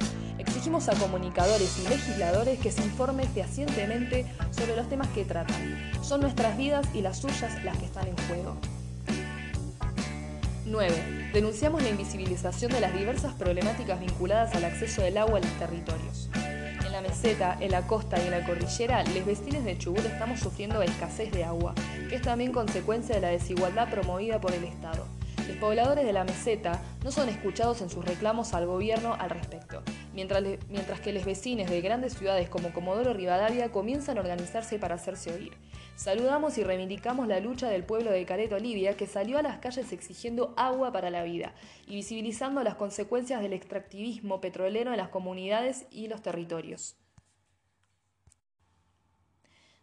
Exigimos 0.61 0.89
a 0.89 0.93
comunicadores 0.93 1.79
y 1.79 1.89
legisladores 1.89 2.59
que 2.59 2.71
se 2.71 2.83
informen 2.83 3.27
fehacientemente 3.29 4.27
sobre 4.51 4.75
los 4.75 4.87
temas 4.87 5.07
que 5.07 5.25
tratan. 5.25 5.91
Son 6.03 6.21
nuestras 6.21 6.55
vidas 6.55 6.85
y 6.93 7.01
las 7.01 7.17
suyas 7.17 7.63
las 7.63 7.75
que 7.77 7.85
están 7.85 8.07
en 8.07 8.15
juego. 8.27 8.55
9. 10.67 11.31
Denunciamos 11.33 11.81
la 11.81 11.89
invisibilización 11.89 12.71
de 12.71 12.79
las 12.79 12.93
diversas 12.93 13.33
problemáticas 13.33 13.99
vinculadas 13.99 14.53
al 14.53 14.65
acceso 14.65 15.01
del 15.01 15.17
agua 15.17 15.39
a 15.39 15.41
los 15.41 15.51
territorios. 15.53 16.29
En 16.85 16.91
la 16.91 17.01
meseta, 17.01 17.57
en 17.59 17.71
la 17.71 17.87
costa 17.87 18.21
y 18.21 18.27
en 18.27 18.31
la 18.31 18.45
cordillera, 18.45 19.03
los 19.03 19.25
vecinos 19.25 19.63
de 19.63 19.79
Chubut 19.79 20.05
estamos 20.05 20.41
sufriendo 20.41 20.83
escasez 20.83 21.31
de 21.31 21.43
agua, 21.43 21.73
que 22.07 22.17
es 22.17 22.21
también 22.21 22.51
consecuencia 22.51 23.15
de 23.15 23.21
la 23.21 23.29
desigualdad 23.29 23.89
promovida 23.89 24.39
por 24.39 24.53
el 24.53 24.65
Estado. 24.65 25.07
Los 25.47 25.57
pobladores 25.57 26.05
de 26.05 26.13
la 26.13 26.23
meseta 26.23 26.83
no 27.03 27.09
son 27.09 27.29
escuchados 27.29 27.81
en 27.81 27.89
sus 27.89 28.05
reclamos 28.05 28.53
al 28.53 28.67
gobierno 28.67 29.15
al 29.15 29.31
respecto, 29.31 29.81
mientras, 30.13 30.43
mientras 30.69 30.99
que 30.99 31.13
los 31.13 31.25
vecinos 31.25 31.69
de 31.69 31.81
grandes 31.81 32.13
ciudades 32.13 32.49
como 32.49 32.73
Comodoro 32.73 33.13
Rivadavia 33.13 33.71
comienzan 33.71 34.17
a 34.17 34.21
organizarse 34.21 34.79
para 34.79 34.95
hacerse 34.95 35.33
oír. 35.33 35.53
Saludamos 35.95 36.57
y 36.57 36.63
reivindicamos 36.63 37.27
la 37.27 37.39
lucha 37.39 37.69
del 37.69 37.83
pueblo 37.83 38.11
de 38.11 38.25
Careto 38.25 38.55
Olivia 38.55 38.97
que 38.97 39.07
salió 39.07 39.37
a 39.37 39.43
las 39.43 39.59
calles 39.59 39.91
exigiendo 39.91 40.53
agua 40.57 40.91
para 40.91 41.09
la 41.09 41.23
vida 41.23 41.53
y 41.87 41.95
visibilizando 41.95 42.63
las 42.63 42.75
consecuencias 42.75 43.41
del 43.41 43.53
extractivismo 43.53 44.41
petrolero 44.41 44.91
en 44.91 44.97
las 44.97 45.09
comunidades 45.09 45.85
y 45.91 46.07
los 46.07 46.21
territorios. 46.21 47.00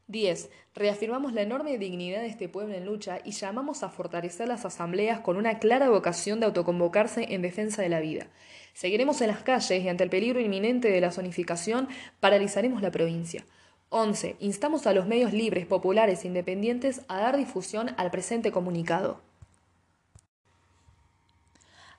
10. 0.09 0.49
Reafirmamos 0.75 1.35
la 1.35 1.43
enorme 1.43 1.77
dignidad 1.77 2.21
de 2.21 2.29
este 2.29 2.49
pueblo 2.49 2.75
en 2.75 2.87
lucha 2.87 3.21
y 3.25 3.33
llamamos 3.33 3.83
a 3.83 3.91
fortalecer 3.91 4.49
las 4.49 4.65
asambleas 4.65 5.21
con 5.21 5.37
una 5.37 5.59
clara 5.59 5.91
vocación 5.91 6.41
de 6.41 6.47
autoconvocarse 6.47 7.27
en 7.35 7.43
defensa 7.43 7.83
de 7.83 7.91
la 7.91 8.01
vida. 8.01 8.27
Seguiremos 8.73 9.21
en 9.21 9.29
las 9.29 9.43
calles 9.43 9.85
y 9.85 9.89
ante 9.89 10.05
el 10.05 10.11
peligro 10.11 10.41
inminente 10.41 10.91
de 10.91 11.01
la 11.01 11.13
zonificación 11.13 11.89
paralizaremos 12.21 12.81
la 12.81 12.91
provincia. 12.91 13.45
11. 13.91 14.37
Instamos 14.41 14.87
a 14.87 14.95
los 14.95 15.07
medios 15.07 15.35
libres, 15.35 15.67
populares 15.67 16.25
e 16.25 16.29
independientes 16.29 17.03
a 17.09 17.19
dar 17.21 17.37
difusión 17.37 17.95
al 17.99 18.11
presente 18.11 18.51
comunicado. 18.51 19.21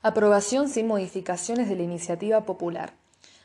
Aprobación 0.01 0.67
sin 0.69 0.87
modificaciones 0.87 1.69
de 1.69 1.75
la 1.75 1.83
iniciativa 1.83 2.45
popular. 2.45 2.93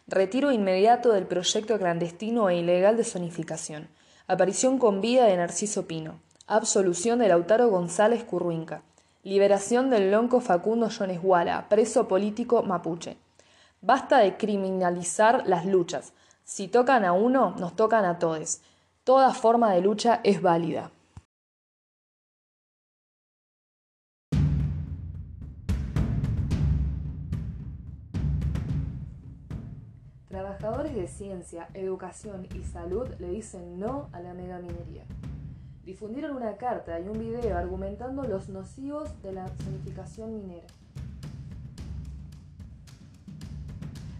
Retiro 0.06 0.52
inmediato 0.52 1.12
del 1.12 1.26
proyecto 1.26 1.78
clandestino 1.78 2.48
e 2.48 2.56
ilegal 2.56 2.96
de 2.96 3.04
zonificación. 3.04 3.88
Aparición 4.26 4.78
con 4.78 5.02
vida 5.02 5.26
de 5.26 5.36
Narciso 5.36 5.86
Pino. 5.86 6.18
Absolución 6.46 7.18
de 7.18 7.28
Lautaro 7.28 7.68
González 7.68 8.24
Curruinca. 8.24 8.80
Liberación 9.22 9.90
del 9.90 10.10
lonco 10.10 10.40
Facundo 10.40 10.88
Yonesguala, 10.88 11.68
preso 11.68 12.08
político 12.08 12.62
mapuche. 12.62 13.18
Basta 13.82 14.20
de 14.20 14.38
criminalizar 14.38 15.42
las 15.46 15.66
luchas. 15.66 16.14
Si 16.42 16.68
tocan 16.68 17.04
a 17.04 17.12
uno, 17.12 17.54
nos 17.58 17.76
tocan 17.76 18.06
a 18.06 18.18
todos. 18.18 18.62
Toda 19.04 19.34
forma 19.34 19.74
de 19.74 19.82
lucha 19.82 20.20
es 20.24 20.40
válida. 20.40 20.90
Trabajadores 30.34 30.96
de 30.96 31.06
ciencia, 31.06 31.68
educación 31.74 32.48
y 32.56 32.64
salud 32.64 33.06
le 33.20 33.28
dicen 33.28 33.78
no 33.78 34.08
a 34.10 34.18
la 34.18 34.34
megaminería. 34.34 35.04
Difundieron 35.84 36.36
una 36.36 36.56
carta 36.56 36.98
y 36.98 37.06
un 37.06 37.20
video 37.20 37.56
argumentando 37.56 38.24
los 38.24 38.48
nocivos 38.48 39.08
de 39.22 39.30
la 39.30 39.46
zonificación 39.46 40.34
minera. 40.34 40.66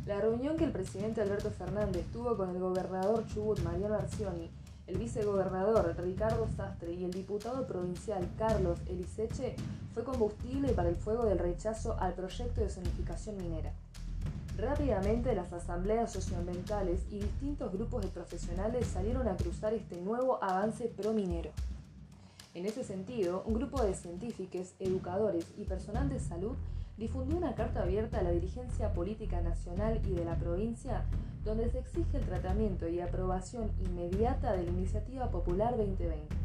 La 0.07 0.21
reunión 0.21 0.57
que 0.57 0.63
el 0.63 0.71
presidente 0.71 1.21
Alberto 1.21 1.51
Fernández 1.51 2.07
tuvo 2.13 2.37
con 2.37 2.51
el 2.51 2.61
gobernador 2.61 3.27
Chubut 3.27 3.59
Mariano 3.65 3.97
Arcioni, 3.97 4.53
el 4.87 4.99
vicegobernador 4.99 5.97
Ricardo 5.99 6.47
Sastre 6.57 6.93
y 6.93 7.03
el 7.03 7.11
diputado 7.11 7.67
provincial 7.67 8.25
Carlos 8.39 8.79
Eliseche 8.87 9.57
fue 9.93 10.05
combustible 10.05 10.75
para 10.75 10.91
el 10.91 10.95
fuego 10.95 11.25
del 11.25 11.41
rechazo 11.41 11.97
al 11.99 12.15
proyecto 12.15 12.61
de 12.61 12.71
zonificación 12.71 13.37
minera. 13.37 13.73
Rápidamente 14.57 15.35
las 15.35 15.53
asambleas 15.53 16.13
socioambientales 16.13 17.01
y 17.11 17.19
distintos 17.19 17.73
grupos 17.73 18.03
de 18.03 18.09
profesionales 18.09 18.87
salieron 18.87 19.27
a 19.27 19.37
cruzar 19.37 19.75
este 19.75 20.01
nuevo 20.01 20.43
avance 20.43 20.87
pro-minero. 20.87 21.51
En 22.55 22.65
ese 22.65 22.85
sentido, 22.85 23.43
un 23.47 23.55
grupo 23.55 23.83
de 23.83 23.95
científicos, 23.95 24.75
educadores 24.79 25.53
y 25.59 25.65
personal 25.65 26.09
de 26.09 26.21
salud 26.21 26.55
difundió 26.97 27.37
una 27.37 27.57
carta 27.57 27.83
abierta 27.83 28.21
a 28.21 28.23
la 28.23 28.31
dirigencia 28.31 28.93
política 28.93 29.41
nacional 29.41 30.01
y 30.07 30.13
de 30.13 30.25
la 30.25 30.37
provincia 30.37 31.05
donde 31.45 31.69
se 31.71 31.81
exige 31.81 32.19
el 32.19 32.25
tratamiento 32.25 32.89
y 32.89 33.01
aprobación 33.01 33.73
inmediata 33.85 34.53
de 34.53 34.63
la 34.63 34.71
Iniciativa 34.71 35.31
Popular 35.31 35.77
2020. 35.77 36.44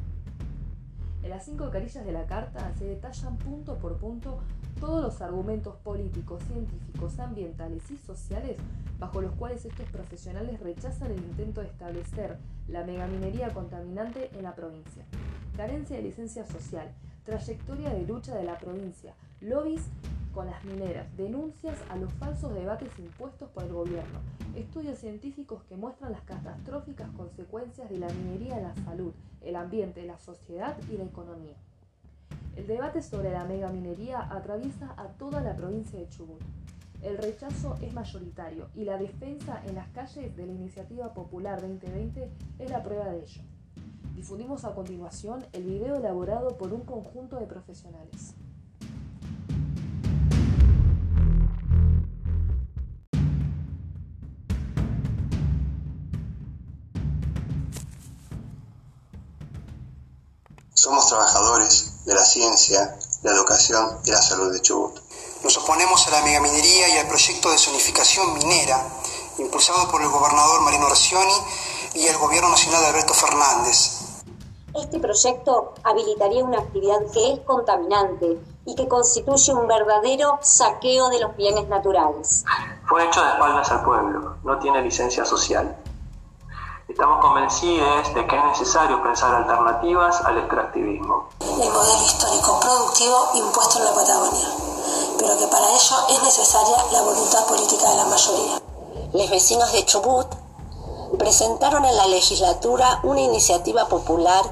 En 1.22 1.30
las 1.30 1.46
cinco 1.46 1.70
carillas 1.70 2.06
de 2.06 2.12
la 2.12 2.26
carta 2.26 2.72
se 2.78 2.86
detallan 2.86 3.38
punto 3.38 3.78
por 3.78 3.98
punto 3.98 4.40
todos 4.80 5.04
los 5.04 5.22
argumentos 5.22 5.76
políticos, 5.78 6.42
científicos, 6.48 7.20
ambientales 7.20 7.92
y 7.92 7.98
sociales 7.98 8.58
bajo 9.00 9.22
los 9.22 9.34
cuales 9.36 9.66
estos 9.66 9.86
profesionales 9.90 10.60
rechazan 10.60 11.12
el 11.12 11.18
intento 11.20 11.62
de 11.62 11.68
establecer 11.68 12.38
la 12.68 12.86
megaminería 12.86 13.50
contaminante 13.54 14.30
en 14.38 14.44
la 14.44 14.56
provincia. 14.56 15.04
Carencia 15.58 15.98
de 15.98 16.04
licencia 16.04 16.46
social, 16.46 16.92
trayectoria 17.26 17.90
de 17.90 18.06
lucha 18.06 18.36
de 18.36 18.44
la 18.44 18.58
provincia, 18.58 19.14
lobbies 19.42 19.84
con 20.40 20.48
las 20.48 20.64
mineras, 20.64 21.06
denuncias 21.18 21.78
a 21.90 21.98
los 21.98 22.14
falsos 22.14 22.54
debates 22.54 22.98
impuestos 22.98 23.50
por 23.50 23.66
el 23.66 23.74
gobierno, 23.74 24.20
estudios 24.56 24.98
científicos 24.98 25.64
que 25.68 25.76
muestran 25.76 26.14
las 26.14 26.22
catastróficas 26.22 27.10
consecuencias 27.18 27.90
de 27.90 27.98
la 27.98 28.08
minería 28.08 28.56
en 28.56 28.64
la 28.64 28.76
salud, 28.86 29.12
el 29.42 29.58
ambiente, 29.58 30.06
la 30.06 30.18
sociedad 30.18 30.78
y 30.90 30.96
la 30.96 31.04
economía. 31.04 31.58
El 32.56 32.68
debate 32.68 33.02
sobre 33.02 33.34
la 33.34 33.44
megaminería 33.44 34.34
atraviesa 34.34 34.94
a 34.96 35.10
toda 35.10 35.42
la 35.42 35.58
provincia 35.58 36.00
de 36.00 36.08
Chubut. 36.08 36.40
El 37.02 37.18
rechazo 37.18 37.76
es 37.82 37.94
mayoritario 37.94 38.70
y 38.76 38.86
la 38.86 38.98
defensa 38.98 39.62
en 39.66 39.76
las 39.76 39.90
calles 39.90 40.38
de 40.38 40.46
la 40.46 40.54
Iniciativa 40.54 41.14
Popular 41.14 41.60
2020 41.60 42.30
es 42.60 42.70
la 42.70 42.82
prueba 42.82 43.10
de 43.10 43.24
ello. 43.24 43.42
Difundimos 44.16 44.64
a 44.64 44.74
continuación 44.74 45.46
el 45.52 45.64
video 45.64 45.98
elaborado 45.98 46.56
por 46.56 46.72
un 46.72 46.86
conjunto 46.86 47.38
de 47.38 47.46
profesionales. 47.46 48.36
Somos 60.90 61.08
trabajadores 61.08 61.94
de 62.04 62.16
la 62.16 62.26
ciencia, 62.26 62.98
la 63.22 63.32
educación 63.34 64.00
y 64.06 64.10
la 64.10 64.24
salud 64.24 64.52
de 64.52 64.60
Chubut. 64.60 65.00
Nos 65.44 65.56
oponemos 65.60 66.08
a 66.08 66.10
la 66.10 66.24
megaminería 66.24 66.90
y 66.90 66.98
al 66.98 67.08
proyecto 67.08 67.52
de 67.52 67.60
zonificación 67.60 68.34
minera 68.34 68.84
impulsado 69.38 69.88
por 69.92 70.02
el 70.02 70.10
gobernador 70.10 70.62
Marino 70.62 70.88
Orsioni 70.88 71.36
y 71.94 72.08
el 72.08 72.18
gobierno 72.18 72.50
nacional 72.50 72.82
de 72.82 72.88
Alberto 72.88 73.14
Fernández. 73.14 74.00
Este 74.74 75.00
proyecto 75.00 75.76
habilitaría 75.84 76.44
una 76.44 76.58
actividad 76.58 77.02
que 77.14 77.34
es 77.34 77.40
contaminante 77.42 78.40
y 78.66 78.74
que 78.74 78.88
constituye 78.88 79.54
un 79.54 79.68
verdadero 79.68 80.40
saqueo 80.42 81.10
de 81.10 81.20
los 81.20 81.38
bienes 81.38 81.68
naturales. 81.68 82.46
Fue 82.88 83.06
hecho 83.06 83.22
de 83.24 83.30
espaldas 83.30 83.70
al 83.70 83.84
pueblo, 83.84 84.38
no 84.44 84.58
tiene 84.58 84.82
licencia 84.82 85.24
social. 85.24 85.78
Estamos 86.90 87.22
convencidos 87.22 88.16
de 88.16 88.26
que 88.26 88.36
es 88.36 88.44
necesario 88.46 89.04
pensar 89.04 89.36
alternativas 89.36 90.22
al 90.26 90.40
extractivismo. 90.40 91.30
El 91.40 91.70
modelo 91.70 92.04
histórico 92.04 92.60
productivo 92.60 93.30
impuesto 93.36 93.78
en 93.78 93.86
la 93.86 93.94
Patagonia, 93.94 94.48
pero 95.20 95.38
que 95.38 95.48
para 95.48 95.70
ello 95.70 95.96
es 96.10 96.24
necesaria 96.24 96.78
la 96.92 97.02
voluntad 97.04 97.46
política 97.46 97.92
de 97.92 97.96
la 97.96 98.06
mayoría. 98.06 98.62
Los 99.14 99.30
vecinos 99.30 99.72
de 99.72 99.86
Chubut 99.86 100.28
presentaron 101.20 101.86
en 101.86 101.96
la 101.96 102.08
legislatura 102.08 103.02
una 103.04 103.22
iniciativa 103.22 103.88
popular 103.88 104.44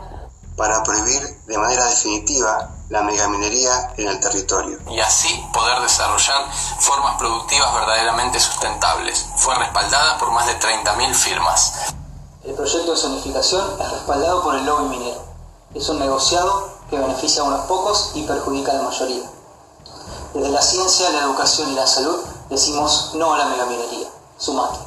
para 0.56 0.84
prohibir 0.84 1.24
de 1.48 1.58
manera 1.58 1.86
definitiva 1.86 2.70
la 2.90 3.02
megaminería 3.02 3.94
en 3.98 4.10
el 4.10 4.20
territorio. 4.20 4.78
Y 4.92 5.00
así 5.00 5.44
poder 5.52 5.82
desarrollar 5.82 6.46
formas 6.80 7.18
productivas 7.18 7.74
verdaderamente 7.74 8.40
sustentables. 8.40 9.26
Fue 9.38 9.56
respaldada 9.56 10.20
por 10.20 10.30
más 10.32 10.46
de 10.46 10.60
30.000 10.60 11.14
firmas. 11.16 11.97
El 12.48 12.54
proyecto 12.54 12.92
de 12.92 12.98
zonificación 12.98 13.62
es 13.78 13.92
respaldado 13.92 14.42
por 14.42 14.56
el 14.56 14.66
lobby 14.66 14.88
minero. 14.88 15.20
Es 15.74 15.90
un 15.90 16.00
negociado 16.00 16.70
que 16.90 16.98
beneficia 16.98 17.42
a 17.42 17.46
unos 17.46 17.66
pocos 17.66 18.12
y 18.14 18.24
perjudica 18.24 18.72
a 18.72 18.76
la 18.76 18.84
mayoría. 18.84 19.30
Desde 20.34 20.50
la 20.50 20.62
ciencia, 20.62 21.10
la 21.10 21.24
educación 21.24 21.70
y 21.72 21.76
la 21.76 21.86
salud 21.86 22.24
decimos 22.50 23.12
no 23.16 23.34
a 23.34 23.38
la 23.38 23.46
megaminería. 23.48 24.08
Sumate. 24.38 24.80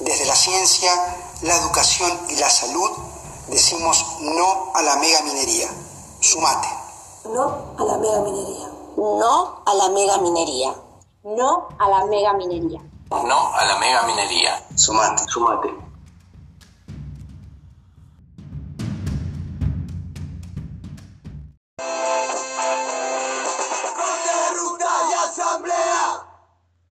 Desde 0.00 0.26
la 0.26 0.34
ciencia, 0.34 0.92
la 1.40 1.56
educación 1.56 2.12
y 2.28 2.36
la 2.36 2.50
salud 2.50 2.90
decimos 3.48 4.04
no 4.20 4.72
a 4.74 4.82
la 4.82 4.96
megaminería. 4.96 5.70
Sumate. 6.20 6.68
No 7.24 7.74
a 7.78 7.84
la 7.84 7.96
megaminería. 7.96 8.68
No 8.98 9.62
a 9.64 9.74
la 9.74 9.88
megaminería. 9.88 10.74
No 11.24 11.68
a 11.78 11.88
la 11.88 12.04
megaminería. 12.04 12.82
No 13.10 13.54
a 13.54 13.64
la 13.64 13.78
megaminería. 13.78 14.66
Sumate. 14.76 15.24
Sumate. 15.26 15.91